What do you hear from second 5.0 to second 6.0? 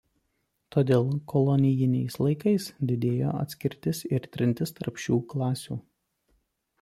šių klasių.